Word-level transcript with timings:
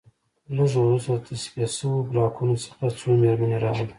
لږ 0.55 0.71
وروسته 0.77 1.11
د 1.17 1.23
تصفیه 1.27 1.67
شویو 1.75 2.07
بلاکونو 2.09 2.55
څخه 2.65 2.83
څو 2.99 3.07
مېرمنې 3.21 3.57
راغلې 3.65 3.89